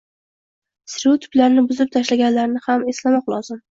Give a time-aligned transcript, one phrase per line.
[0.93, 3.59] –stereotiplarni buzib tashlaganlarini eslamoq lozim.